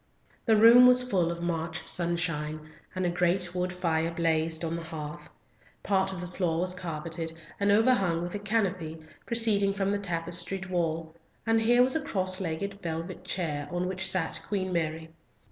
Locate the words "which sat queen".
13.87-14.73